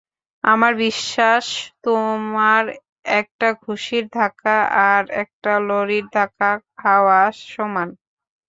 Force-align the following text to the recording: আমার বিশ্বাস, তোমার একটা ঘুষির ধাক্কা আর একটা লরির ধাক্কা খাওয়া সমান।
আমার 0.43 0.73
বিশ্বাস, 0.85 1.45
তোমার 1.83 2.63
একটা 3.19 3.47
ঘুষির 3.63 4.05
ধাক্কা 4.17 4.57
আর 4.89 5.03
একটা 5.23 5.51
লরির 5.67 6.05
ধাক্কা 6.15 6.49
খাওয়া 6.77 7.19
সমান। 7.45 7.89